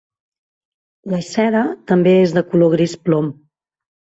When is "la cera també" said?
1.13-2.15